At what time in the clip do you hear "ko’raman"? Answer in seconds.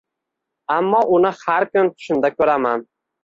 2.39-2.87